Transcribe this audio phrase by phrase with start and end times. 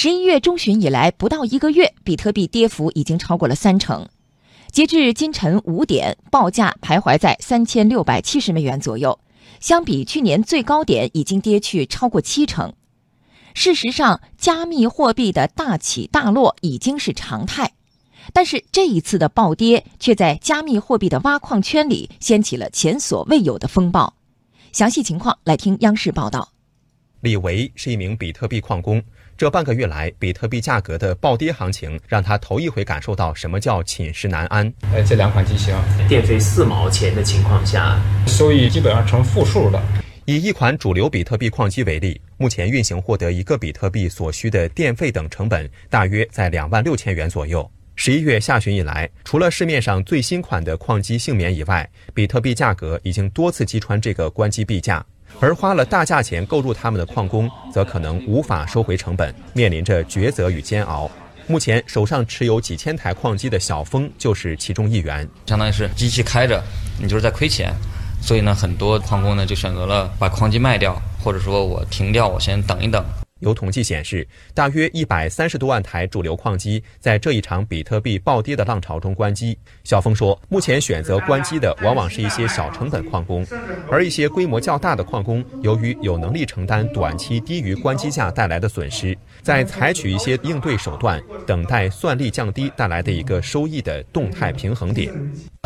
[0.00, 4.08] 十一月中旬以来，不到一个月，比特币跌幅已经超过了三成。
[4.70, 9.18] 截至今晨五点，报价徘徊在三千六百七十美元左右，
[9.58, 12.72] 相比去年最高点已经跌去超过七成。
[13.54, 17.72] 事实上，加密货币的大起大落已经是常态，
[18.32, 24.14] 但是这一次的暴跌却在加密货币的挖矿圈里掀起了前所未有的风暴。
[24.70, 26.52] 详细情况来听央视报道。
[27.20, 29.02] 李维是一名比特币矿工，
[29.36, 34.72] 这半个月来，比特币价格的暴跌行情让他头一回感受到什么叫寝食难安。
[34.92, 35.74] 呃，这两款机型，
[36.08, 39.82] 电费四毛钱的情况下，收益基本上成负数的。
[40.26, 47.68] 以一款主流比特币矿机为例，目前运行获得一个比特币所需的电费等成本大约在两万六千元左右。
[47.96, 55.04] 十一月下旬以来，除了市面上最新款的矿机幸免以外，比特币价格已经多次击穿这个关机币价。
[55.40, 61.10] 而花了大价钱购入他们的矿工，则可能无法收回成本，面临着抉择与煎熬。
[61.46, 65.26] 目前手上持有几千台矿机的小峰就是其中一员。
[65.46, 66.62] 相当于是机器开着，
[67.00, 67.72] 你就是在亏钱，
[68.20, 73.02] 所以呢，很多矿工呢就选择了把矿机卖掉，或者说我停掉，我先等一等。
[73.40, 79.56] 有统计显示，大约一百三十多万台主流矿机在这一场比特币暴跌的浪潮中关机。
[79.84, 83.46] 小峰说，目前选择关机的往往是一些小成本矿工，
[83.90, 95.12] 而一些规模较大的矿工，由于有能力承担短期低于关机价带来的损失，在采取一些应对手段，等待算力降低带来的一个收益的动态平衡点。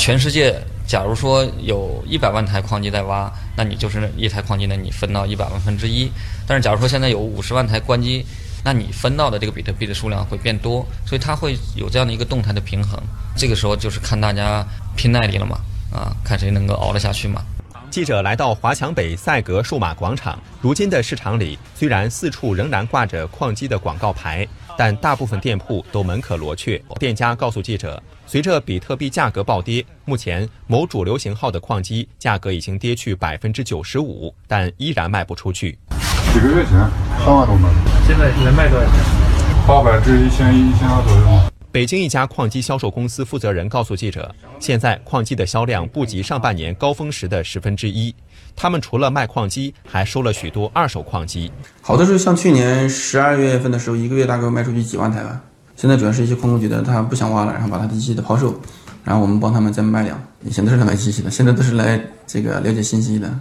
[0.00, 0.58] 全世界，
[0.90, 6.10] 假如说有一百万台矿机在挖，那你就是一台矿机呢，你分到一百万分之一。
[6.48, 8.26] 但是假如说现在有五十万台关机，
[8.64, 13.00] 那你分到的这个比特币的数量会变多，所以它会有这样的一个动态的平衡。
[13.36, 14.66] 这个时候就是看大家
[14.96, 15.60] 拼耐力了嘛，
[15.92, 17.40] 啊，看谁能够熬得下去嘛。
[17.88, 24.44] 记者来到华强北赛格数码广场，如今的市场里虽然四处仍然挂着矿机的广告牌，
[24.80, 26.82] 但大部分店铺都门可罗雀。
[26.98, 35.78] 店家告诉记者，随着比特币价格暴跌，目前某主流型号的矿机价格已经跌去百分之九十五，但依然卖不出去。
[36.32, 36.72] 几个月前
[37.18, 37.70] 三万多能，
[38.06, 38.94] 现在能卖多少钱？
[39.68, 41.59] 八百至一千一、一千二左右。
[41.72, 48.12] 北京一家矿机销售公司负责人告诉记者，现在矿机的销量不及上半年高峰时的十分之一。
[48.56, 51.50] 他们除了卖矿机，还收了许多二手矿机。
[51.80, 55.40] 好的是像去年十二月份的时候，一个月大概卖出去几万台吧。
[55.76, 58.52] 现在主要是一些矿工觉得他不想挖了，然后把他的机器的抛售，
[59.04, 60.20] 然后我们帮他们再卖掉。
[60.44, 63.32] 以前都是来买机器的，现在都是来这个了解信息的。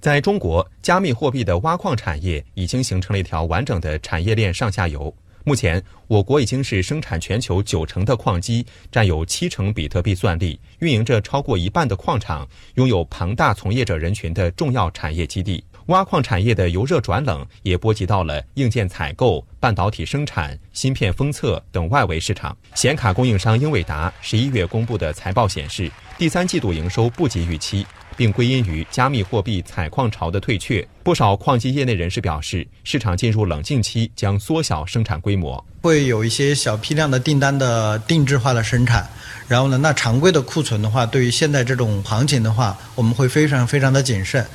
[0.00, 5.12] 在中国，加密货币的挖矿产业已经形成了一条完整的产业链上下游。
[5.46, 15.62] 目前，我国已经是生产全球九成的矿机，占有七成比特币算力，运营着超过一半的矿场，拥有庞大从业者人群的重要产业基地。
[15.88, 22.56] 挖矿产业的由热转冷，也波及到了硬件采购、半导体生产、芯片封测等外围市场。
[22.74, 27.84] 显卡供应商英伟达十一月公布的财报显示，第三季度营收不及预期。
[28.16, 30.86] 并归因于加密货币采矿潮的退却。
[31.02, 39.08] 不少矿机业内人士表示，市场进入冷静期，将缩小生产规模，会有一些小批量的订单的定制化的生产。
[39.46, 44.46] 然后呢，那常规的库存的话，对于现在这种行情的话，我们会非常非常的谨慎。